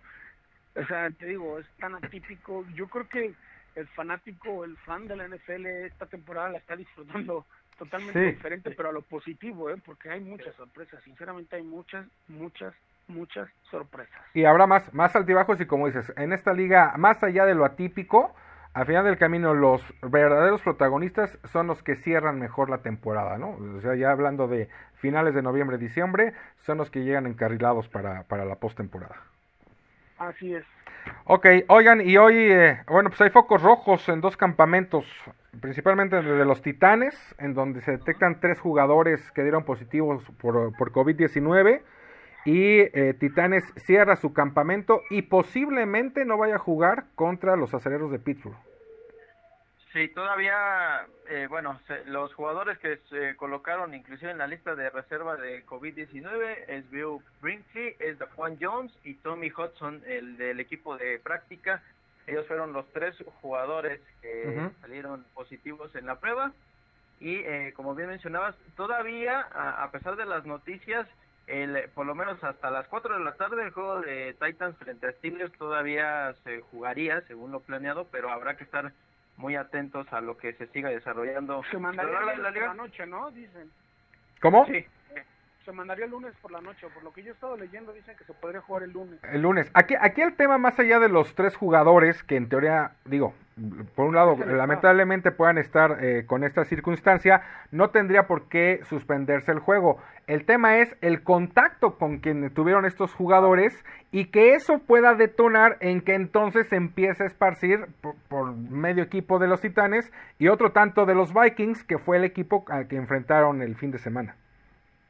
[0.74, 2.64] o sea, te digo, es tan atípico.
[2.74, 3.34] Yo creo que
[3.74, 7.44] el fanático, el fan de la NFL esta temporada la está disfrutando
[7.78, 9.76] totalmente diferente, pero a lo positivo, ¿eh?
[9.84, 11.02] porque hay muchas sorpresas.
[11.04, 12.74] Sinceramente, hay muchas, muchas,
[13.08, 14.20] muchas sorpresas.
[14.34, 17.64] Y habrá más, más altibajos y como dices, en esta liga, más allá de lo
[17.64, 18.34] atípico,
[18.76, 23.56] al final del camino los verdaderos protagonistas son los que cierran mejor la temporada, ¿no?
[23.78, 26.34] O sea, ya hablando de finales de noviembre, diciembre,
[26.66, 29.16] son los que llegan encarrilados para, para la postemporada.
[30.18, 30.64] Así es.
[31.24, 35.04] Ok, oigan, y hoy, eh, bueno, pues hay focos rojos en dos campamentos,
[35.60, 40.92] principalmente de los Titanes, en donde se detectan tres jugadores que dieron positivos por, por
[40.92, 41.82] COVID-19,
[42.44, 48.12] y eh, Titanes cierra su campamento y posiblemente no vaya a jugar contra los aceleros
[48.12, 48.56] de Pittsburgh.
[49.96, 55.36] Sí, todavía, eh, bueno, los jugadores que se colocaron inclusive en la lista de reserva
[55.36, 61.18] de COVID-19 es Bill Brinkley, es Juan Jones y Tommy Hudson, el del equipo de
[61.18, 61.82] práctica.
[62.26, 66.52] Ellos fueron los tres jugadores que salieron positivos en la prueba.
[67.18, 71.08] Y eh, como bien mencionabas, todavía, a, pesar de las noticias,
[71.46, 75.06] el, por lo menos hasta las 4 de la tarde el juego de Titans frente
[75.06, 78.92] a Steelers todavía se jugaría según lo planeado, pero habrá que estar
[79.36, 81.62] muy atentos a lo que se siga desarrollando.
[81.70, 83.30] Se mandaría la, la, la, noche, ¿no?
[83.30, 83.70] Dicen.
[84.40, 84.66] ¿Cómo?
[84.66, 84.86] Sí
[85.66, 86.86] se mandaría el lunes por la noche.
[86.94, 89.18] Por lo que yo he estado leyendo, dicen que se podría jugar el lunes.
[89.24, 89.68] El lunes.
[89.74, 93.34] Aquí, aquí el tema, más allá de los tres jugadores, que en teoría, digo,
[93.94, 97.40] por un lado, lamentablemente puedan estar eh, con esta circunstancia,
[97.70, 99.98] no tendría por qué suspenderse el juego.
[100.26, 105.78] El tema es el contacto con quien tuvieron estos jugadores y que eso pueda detonar
[105.80, 110.48] en que entonces se empiece a esparcir por, por medio equipo de los Titanes y
[110.48, 113.98] otro tanto de los Vikings, que fue el equipo al que enfrentaron el fin de
[113.98, 114.36] semana.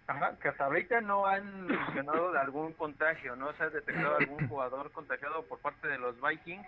[0.07, 4.47] Ajá, que hasta ahorita no han mencionado de algún contagio, no se ha detectado algún
[4.49, 6.65] jugador contagiado por parte de los Vikings,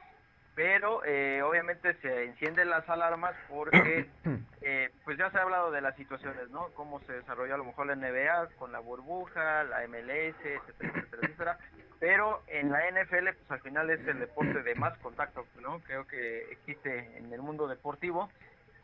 [0.58, 4.10] pero eh, obviamente se encienden las alarmas porque
[4.60, 6.70] eh, pues ya se ha hablado de las situaciones, ¿no?
[6.74, 11.22] Cómo se desarrolló a lo mejor la NBA con la burbuja, la MLS, etcétera, etcétera,
[11.22, 11.58] etcétera.
[12.00, 15.78] Pero en la NFL, pues al final es el deporte de más contacto, ¿no?
[15.86, 18.28] Creo que existe en el mundo deportivo.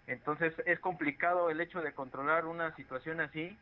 [0.07, 3.59] Entonces es complicado el hecho de controlar una situación así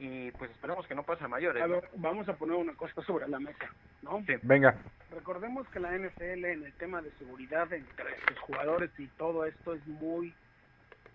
[0.00, 1.62] y pues esperemos que no pase a mayores.
[1.62, 4.24] A ver, vamos a poner una cosa sobre la mesa, ¿no?
[4.26, 4.32] Sí.
[4.42, 4.74] Venga.
[5.10, 9.74] Recordemos que la NFL en el tema de seguridad entre sus jugadores y todo esto
[9.74, 10.32] es muy,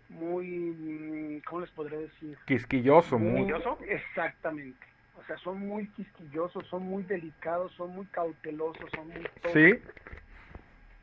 [0.10, 2.38] muy, mm, ¿cómo les podré decir?
[2.46, 3.48] Quisquilloso, muy.
[3.48, 3.80] ¿Quisquilloso?
[3.88, 4.86] Exactamente.
[5.18, 9.28] O sea, son muy quisquillosos, son muy delicados, son muy cautelosos, son muy...
[9.52, 9.82] Sí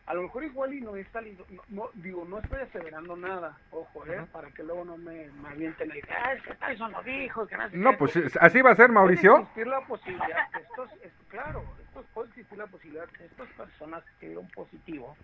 [0.06, 4.04] a lo mejor igual y no es salido, no, digo, no estoy aseverando nada, ojo,
[4.06, 4.26] ¿eh?
[4.32, 7.56] Para que luego no me, me avienten ahí, ah, es que Tyson lo dijo, que
[7.56, 9.32] no, no pues así va a ser, Mauricio.
[9.32, 13.48] Puede existir la posibilidad que estos, es, claro, estos, puede existir la posibilidad que estas
[13.50, 15.16] personas que dieron positivo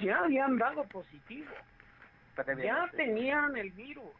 [0.00, 1.50] ya habían dado positivo,
[2.62, 4.12] ya tenían el virus.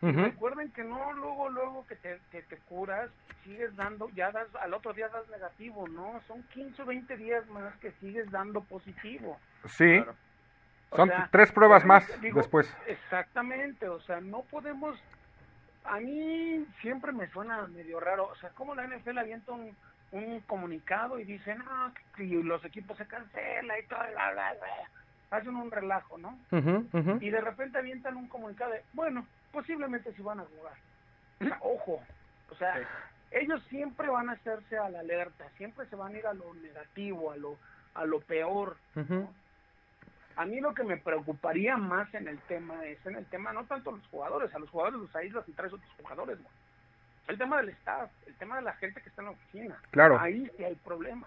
[0.00, 3.10] Recuerden que no luego, luego que te, te curas,
[3.44, 7.46] sigues dando, ya das, al otro día das negativo, no, son 15 o 20 días
[7.48, 9.38] más que sigues dando positivo.
[9.66, 10.04] Sí.
[10.94, 12.74] Son tres pruebas más después.
[12.86, 14.98] Exactamente, o sea, no podemos,
[15.84, 19.76] a mí siempre me suena medio raro, o sea, como la NFL avienta un,
[20.12, 25.36] un comunicado y dicen, ah, que los equipos se cancelan y todo, bla, bla, bla.
[25.38, 26.38] hacen un relajo, ¿no?
[27.20, 30.74] Y de repente avientan un comunicado de, bueno, posiblemente si van a jugar.
[31.62, 32.02] ojo,
[32.50, 32.80] o sea,
[33.30, 36.54] ellos siempre van a hacerse a la alerta, siempre se van a ir a lo
[36.54, 37.58] negativo, a lo,
[37.94, 38.76] a lo peor.
[40.36, 43.64] A mí lo que me preocuparía más en el tema es en el tema no
[43.64, 46.38] tanto los jugadores, a los jugadores los aíslas y traes otros jugadores.
[47.26, 49.78] El tema del staff, el tema de la gente que está en la oficina.
[49.90, 50.18] Claro.
[50.18, 51.26] Ahí sí hay problema.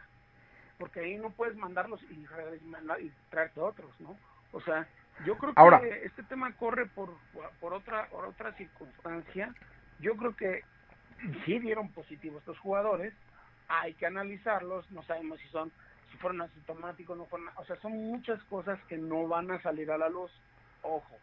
[0.80, 4.18] Porque ahí no puedes mandarlos y, y traerte otros, ¿no?
[4.52, 4.88] O sea,
[5.26, 7.16] yo creo que este tema corre por,
[7.60, 9.54] por otra por otra circunstancia.
[10.00, 10.64] Yo creo que
[11.46, 13.14] sí dieron positivos estos jugadores,
[13.68, 15.72] hay que analizarlos, no sabemos si son
[16.12, 19.92] si fueron asintomáticos, no fueron, o sea, son muchas cosas que no van a salir
[19.92, 20.32] a la luz.
[20.82, 21.16] Ojo,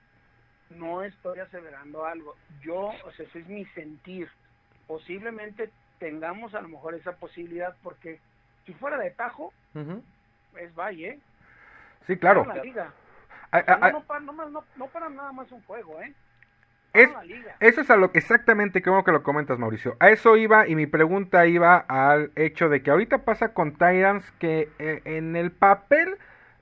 [0.71, 2.37] no estoy aseverando algo.
[2.63, 4.31] Yo, o sea, ese es mi sentir.
[4.87, 8.21] Posiblemente tengamos a lo mejor esa posibilidad porque
[8.65, 9.53] si fuera de tajo,
[10.57, 11.19] es valle.
[12.07, 12.47] Sí, claro.
[12.47, 12.93] La liga.
[13.53, 16.15] No, para, no, para nada más un juego, ¿eh?
[17.61, 19.97] eso es a lo que exactamente como que lo comentas, Mauricio.
[20.01, 24.29] A eso iba y mi pregunta iba al hecho de que ahorita pasa con Tyrants
[24.33, 26.17] que eh, en el papel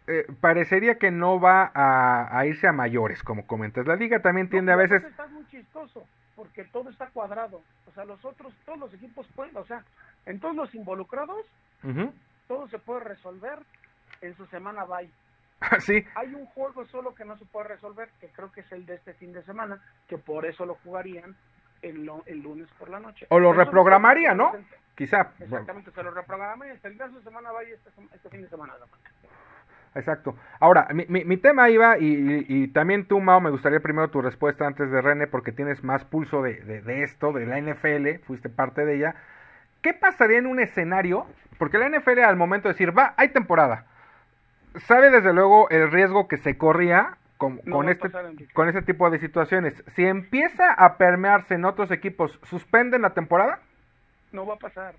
[0.09, 3.87] eh, parecería que no va a, irse a mayores, como comentas.
[3.87, 5.03] La liga también tiende a veces...
[5.05, 7.62] Está muy chistoso porque todo está cuadrado.
[7.87, 9.83] O sea, los otros, todos los equipos pueden, o sea,
[10.27, 11.46] en todos los involucrados,
[12.46, 13.59] todo se puede resolver
[14.20, 15.11] en su semana bye.
[15.80, 16.04] sí.
[16.14, 18.94] Hay un juego solo que no se puede resolver, que creo que es el de
[18.94, 21.36] este fin de semana, que por eso lo jugarían
[21.82, 23.26] el, el lunes por la noche.
[23.30, 24.52] O lo reprogramaría, ¿no?
[24.94, 25.32] Quizá.
[25.40, 26.74] Exactamente, se lo reprogramaría.
[26.82, 28.74] El de semana vaya este, este, fin de semana.
[29.94, 30.36] Exacto.
[30.60, 34.66] Ahora, mi, mi, tema iba, y, y, también tú, Mao, me gustaría primero tu respuesta
[34.66, 38.50] antes de René, porque tienes más pulso de, de, de, esto, de la NFL, fuiste
[38.50, 39.14] parte de ella.
[39.80, 41.26] ¿Qué pasaría en un escenario?
[41.58, 43.86] Porque la NFL al momento de decir, va, hay temporada
[44.80, 48.10] sabe desde luego el riesgo que se corría con, con este,
[48.52, 49.74] con este tipo de situaciones.
[49.94, 53.60] Si empieza a permearse en otros equipos, ¿suspenden la temporada?
[54.32, 54.94] No va a pasar.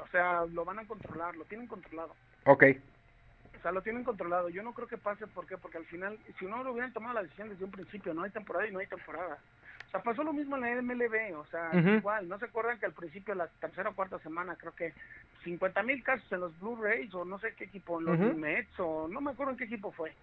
[0.00, 2.14] O sea, lo van a controlar, lo tienen controlado.
[2.44, 2.64] Ok.
[3.56, 4.48] O sea, lo tienen controlado.
[4.48, 5.56] Yo no creo que pase, ¿por qué?
[5.56, 8.30] Porque al final, si no lo hubieran tomado la decisión desde un principio, no hay
[8.30, 9.38] temporada y no hay temporada.
[9.92, 12.86] O sea, pasó lo mismo en la MLB, o sea, igual, ¿no se acuerdan que
[12.86, 14.94] al principio, la tercera o cuarta semana, creo que
[15.44, 18.38] 50 mil casos en los Blu-rays, o no sé qué equipo, en los Ujú.
[18.38, 20.14] Mets, o no me acuerdo en qué equipo fue.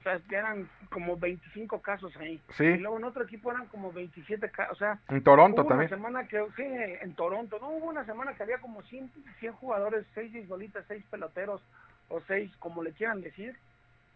[0.00, 2.42] O sea, eran como 25 casos ahí.
[2.56, 2.64] Sí.
[2.64, 5.90] Y luego en otro equipo eran como 27 casos, o sea, En Toronto Hubo también.
[5.90, 9.52] Una semana que, sí, en Toronto, no hubo una semana que había como 100, 100
[9.52, 11.62] jugadores, 6 beisbolistas, 6 peloteros,
[12.08, 13.56] o 6, como le quieran decir,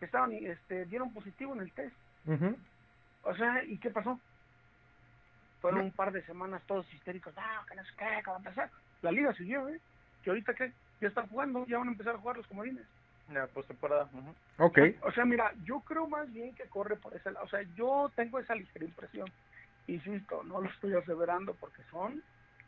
[0.00, 1.94] que estaban, este, dieron positivo en el test.
[2.26, 2.56] Ujú.
[3.22, 4.18] O sea, ¿y qué pasó?
[5.60, 8.40] Fueron un par de semanas todos histéricos, ah, que no sé qué, qué va a
[8.40, 8.70] pasar.
[9.02, 9.80] La liga siguió, ¿eh?
[10.22, 10.72] Que ahorita, ¿qué?
[11.00, 12.86] Ya están jugando, ya van a empezar a jugar los comodines.
[13.32, 14.08] La postemporada.
[14.12, 14.34] ujú.
[14.58, 14.78] Ok.
[15.02, 17.44] O sea, mira, yo creo más bien que corre por ese lado.
[17.44, 19.30] O sea, yo tengo esa ligera impresión.
[19.86, 22.22] Insisto, no lo estoy aseverando porque son,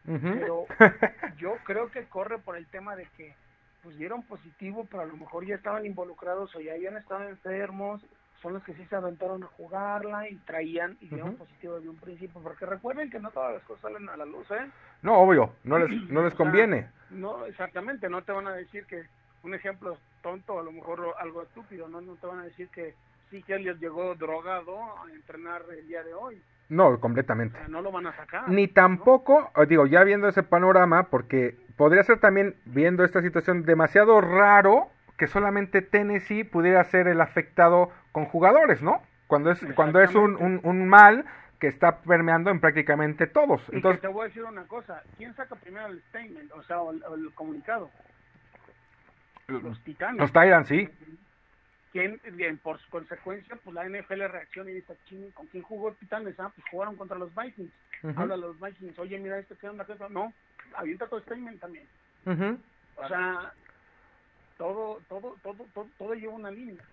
[0.05, 0.67] pero
[1.39, 3.35] yo creo que corre por el tema de que
[3.83, 8.03] pues dieron positivo, pero a lo mejor ya estaban involucrados o ya habían estado enfermos,
[8.43, 11.39] son los que sí se aventaron a jugarla y traían y dieron Ujú.
[11.39, 14.51] positivo desde un principio, porque recuerden que no todas las cosas salen a la luz,
[14.51, 14.71] ¿eh?
[15.03, 16.89] No, obvio, no les, no les O sea, conviene.
[17.11, 19.03] No, exactamente, no te van a decir que
[19.43, 22.95] un ejemplo tonto, a lo mejor algo estúpido, no, no te van a decir que
[23.31, 27.59] sí que Elliot llegó drogado a entrenar el día de hoy, No, o completamente.
[27.59, 28.49] sea, no lo van a sacar.
[28.49, 28.73] Ni ¿no?
[28.73, 34.21] tampoco, eh, digo, ya viendo ese panorama, porque podría ser también, viendo esta situación, demasiado
[34.21, 34.89] raro
[35.21, 39.03] que solamente Tennessee pudiera ser el afectado con jugadores, ¿no?
[39.27, 41.27] Cuando es, cuando es un, un, un mal
[41.59, 43.61] que está permeando en prácticamente todos.
[43.69, 46.63] Y que Entonces, te voy a decir una cosa, ¿quién saca primero el statement, o
[46.63, 47.91] sea, el, el comunicado?
[49.49, 50.21] Los Titanes.
[50.21, 50.89] los Tyrants, sí.
[51.93, 55.93] ¿Quién, bien, por su consecuencia, pues la NFL reacciona y dice, "Chin, ¿con quién jugó
[55.93, 56.41] Titanes?
[56.41, 57.73] Ah, pues jugaron contra los Vikings.
[58.05, 59.85] Ujú, Habla a los Vikings, oye, mira esto, ¿qué onda?
[60.09, 60.33] No,
[60.77, 61.87] avienta todo statement también.
[62.25, 62.59] ujú.
[62.97, 63.53] O sea,
[64.61, 66.85] todo, todo, todo, todo, todo lleva una línea.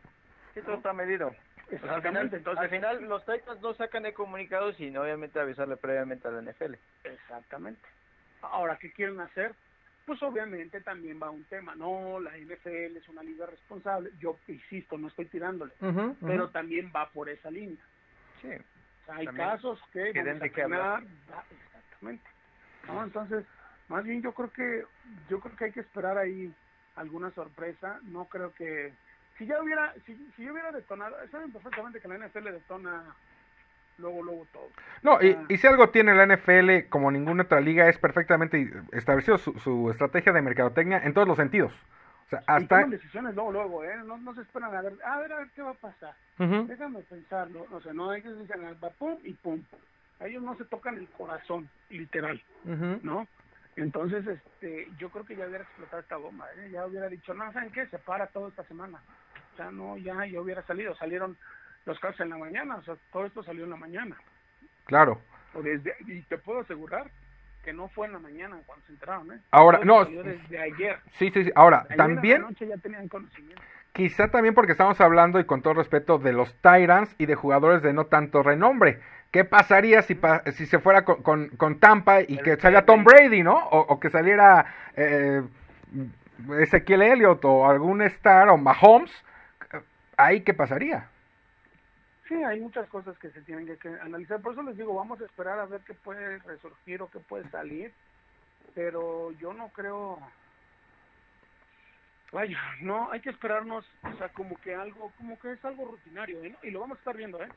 [0.54, 1.36] Sí, todo está medido.
[1.70, 5.38] Pues al, final, Exactamente, entonces, al final los Titans no sacan de comunicados sin obviamente
[5.38, 6.76] avisarle previamente a la NFL.
[7.04, 7.82] Exactamente.
[8.42, 9.54] Ahora, ¿qué quieren hacer?
[10.06, 11.76] Pues obviamente también va un tema.
[11.76, 14.12] No, la NFL es una liga responsable.
[14.18, 15.74] Yo insisto, no estoy tirándole,
[16.22, 17.84] pero también va por esa línea.
[18.42, 18.48] Sí.
[18.48, 22.30] O sea, hay También casos que, vamos a frenar, va- exactamente.
[22.88, 23.46] No, entonces,
[23.90, 24.86] más bien yo creo que
[25.28, 26.54] yo creo que hay que esperar ahí
[26.98, 28.00] alguna sorpresa.
[28.04, 28.92] No creo que
[29.38, 33.04] si ya hubiera si, si yo hubiera detonado, saben perfectamente que la NFL detona
[33.98, 34.70] luego luego todo.
[35.02, 35.46] No, y, Ah.
[35.50, 39.90] y si algo tiene la NFL como ninguna otra liga es perfectamente establecido su, su
[39.90, 41.72] estrategia de mercadotecnia en todos los sentidos.
[42.28, 42.68] O sea, Y hasta...
[42.68, 43.96] toman decisiones luego luego, ¿eh?
[44.06, 46.14] No, no se esperan a ver, a ver, a ver qué va a pasar.
[46.38, 49.64] Déjame pensarlo, o sea, no ellos dicen va pum y pum.
[50.20, 52.42] Ellos no se tocan el corazón, literal.
[53.04, 53.28] ¿no?
[53.78, 56.70] Entonces, este, yo creo que ya hubiera explotado esta bomba, ¿eh?
[56.72, 57.86] ya hubiera dicho, no, ¿saben qué?
[57.88, 59.00] Se para todo esta semana.
[59.54, 61.38] O sea, no, ya, ya hubiera salido, salieron
[61.86, 64.18] los casos en la mañana, o sea, todo esto salió en la mañana.
[64.86, 65.22] Claro.
[65.54, 67.10] O desde, y te puedo asegurar
[67.64, 69.40] que no fue en la mañana cuando se enteraron, ¿eh?
[69.52, 71.00] Ahora, Todo no, salió desde ayer.
[71.14, 71.52] Sí, sí, sí.
[71.56, 73.62] Ahora, Ayer en la también, noche ya tenían conocimiento.
[73.94, 77.82] quizá también porque estamos hablando, y con todo respeto, de los Tyrants y de jugadores
[77.84, 79.02] de no tanto renombre.
[79.32, 83.04] ¿Qué pasaría si, pa- si se fuera con, con, con Tampa y que saliera Tom
[83.04, 83.44] Brady.
[83.44, 83.58] ¿no?
[83.58, 85.44] O, o que saliera eh,
[86.60, 89.12] Ezequiel Elliott o algún Star o Mahomes.
[90.16, 91.10] ¿Ahí qué pasaría?
[92.28, 94.42] Sí, hay muchas cosas que se tienen que, que analizar.
[94.42, 97.48] Por eso les digo, vamos a esperar a ver qué puede resurgir o qué puede
[97.50, 97.94] salir.
[98.74, 100.20] Pero yo no creo.
[102.32, 106.44] Vaya, no, hay que esperarnos, o sea, como que algo, como que es algo rutinario,
[106.44, 106.54] ¿eh?
[106.64, 107.48] Y lo vamos a estar viendo, ¿eh?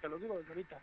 [0.00, 0.76] Te lo digo desde ahorita.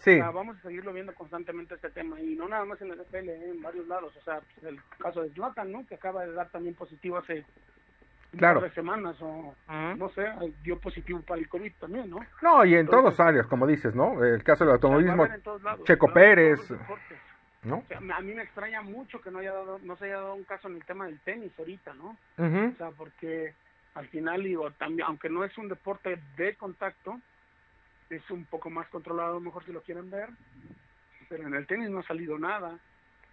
[0.00, 2.88] Sí, O sea, vamos a seguirlo viendo constantemente este tema y no nada más en
[2.88, 3.50] la NFL, ¿eh?
[3.50, 4.12] en varios lados.
[4.16, 5.86] O sea, pues, el caso de Zlatan, ¿no?
[5.86, 7.44] Que acaba de dar también positivo hace
[8.32, 8.60] un Claro.
[8.60, 9.54] par de semanas o
[9.96, 10.26] no sé,
[10.64, 12.18] dio positivo para el COVID también, ¿no?
[12.42, 14.24] no, y en Entonces- todos áreas, como dices, ¿no?
[14.24, 15.26] El caso del automovilismo,
[15.62, 16.58] lados, Checo Pérez.
[17.62, 17.78] ¿no?
[17.78, 20.34] O sea, a mí me extraña mucho que no haya dado, no se haya dado
[20.34, 22.16] un caso en el tema del tenis ahorita, ¿no?
[22.36, 22.72] Ujú.
[22.74, 23.54] O sea, porque
[23.94, 27.18] al final digo, también, aunque no es un deporte de contacto,
[28.16, 30.28] es un poco más controlado, a lo mejor si lo quieren ver,
[31.28, 32.78] pero en el tenis no ha salido nada,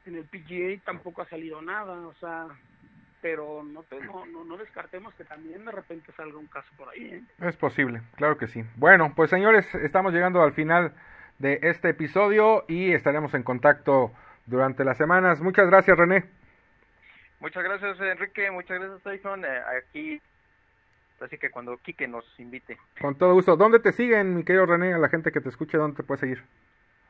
[0.06, 2.48] en el PGA tampoco ha salido nada, o sea,
[3.22, 6.90] pero no, te- no, no, no descartemos que también de repente salga un caso por
[6.90, 7.24] ahí, ¿eh?
[7.48, 8.64] Es posible, claro que sí.
[8.78, 10.94] Bueno, pues señores, estamos llegando al final
[11.38, 14.12] de este episodio y estaremos en contacto
[14.48, 15.40] durante las semanas.
[15.42, 16.26] Muchas gracias, René.
[17.40, 19.44] Muchas gracias Enrique, muchas gracias Tyson.
[19.46, 20.22] Eh, aquí,
[21.22, 22.78] así que cuando Quique nos invite.
[23.00, 23.56] Con todo gusto.
[23.56, 24.94] ¿Dónde te siguen, mi querido René?
[24.94, 26.44] A la gente que te escuche, ¿dónde te puede seguir?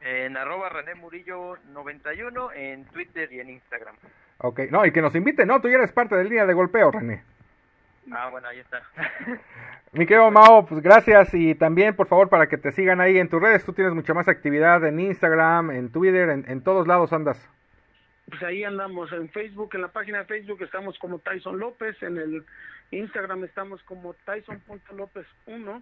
[0.02, 3.96] En arroba René Murillo 91 en Twitter y en Instagram.
[4.40, 5.62] Ok, no, y que nos invite, ¿no?
[5.62, 7.24] Tú ya eres parte de línea de golpeo, René.
[8.12, 8.82] Ah, bueno, ahí está.
[9.92, 13.30] Mi querido Mao, pues gracias y también por favor para que te sigan ahí en
[13.30, 17.14] tus redes, tú tienes mucha más actividad en Instagram, en Twitter, en, en todos lados
[17.14, 17.38] andas.
[18.32, 22.18] Pues ahí andamos en Facebook, en la página de Facebook estamos como Tyson López, en
[22.18, 22.46] el
[22.92, 25.82] Instagram estamos como Tyson.lópez1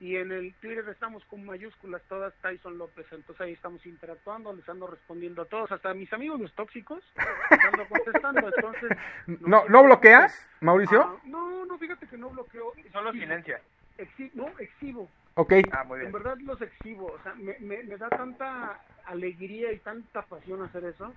[0.00, 4.68] y en el Twitter estamos con mayúsculas todas Tyson López, entonces ahí estamos interactuando, les
[4.68, 7.02] ando respondiendo a todos, hasta a mis amigos los tóxicos,
[7.50, 8.90] les ando contestando, entonces...
[9.40, 11.02] ¿No, ¿no bloqueas, Mauricio?
[11.02, 12.74] Ah, no, no, fíjate que no bloqueo.
[12.92, 13.58] Solo silencia.
[13.96, 15.08] Exi no, exhibo.
[15.36, 15.54] Ok.
[15.72, 16.08] Ah, muy bien.
[16.08, 20.62] En verdad los exhibo, o sea, me, me, me da tanta alegría y tanta pasión
[20.62, 21.14] hacer eso.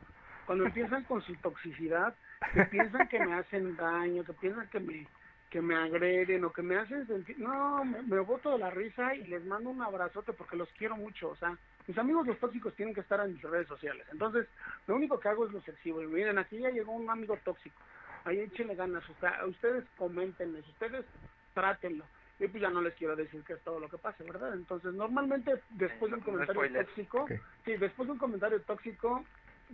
[0.49, 2.15] Cuando empiezan con su toxicidad,
[2.55, 5.05] que piensan que me hacen daño, que piensan que me
[5.51, 9.13] que me agreden o que me hacen sentir, no, me, me boto de la risa
[9.13, 12.73] y les mando un abrazote porque los quiero mucho, o sea, mis amigos los tóxicos
[12.75, 14.47] tienen que estar en mis redes sociales, entonces
[14.87, 17.79] lo único que hago es los exhibo y miren, aquí ya llegó un amigo tóxico,
[18.25, 21.05] ahí échenle ganas, o sea, ustedes comentenles, ustedes
[21.53, 22.05] trátenlo,
[22.39, 24.53] y pues ya no les quiero decir que es todo lo que pase, ¿verdad?
[24.53, 27.27] Entonces, normalmente después de un comentario tóxico,
[27.65, 29.25] sí, después de un comentario tóxico,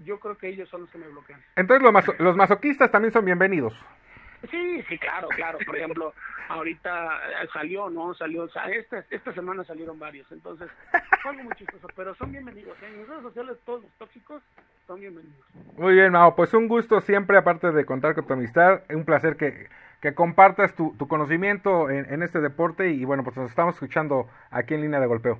[0.03, 1.41] yo creo que ellos son los que me bloquean.
[1.55, 3.73] Entonces los, maso- los masoquistas también son bienvenidos.
[4.51, 5.57] Sí, sí, claro, claro.
[5.65, 6.13] Por ejemplo,
[6.49, 8.13] ahorita eh, salió, ¿no?
[8.13, 10.31] Salió, o sea, esta, esta semana salieron varios.
[10.31, 10.69] Entonces,
[11.23, 12.77] fue algo muy chistoso, pero son bienvenidos.
[12.83, 14.43] En redes sociales todos los tóxicos
[14.85, 15.39] son bienvenidos.
[15.77, 19.35] Muy bien, Mao, pues un gusto siempre, aparte de contar con tu amistad, un placer
[19.35, 19.67] que,
[20.01, 24.29] que compartas tu, tu conocimiento en, en este deporte y bueno, pues nos estamos escuchando
[24.51, 25.39] aquí en línea de golpeo.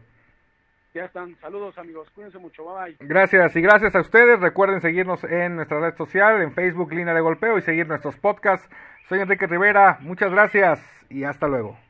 [0.96, 1.36] Ya están.
[1.42, 2.10] Saludos, amigos.
[2.12, 2.64] Cuídense mucho.
[2.64, 3.08] Bye bye.
[3.08, 4.40] Gracias y gracias a ustedes.
[4.40, 8.70] Recuerden seguirnos en nuestra red social, en Facebook Línea de Golpeo y seguir nuestros podcasts.
[9.10, 9.98] Soy Enrique Rivera.
[10.00, 10.80] Muchas gracias
[11.10, 11.85] y hasta luego.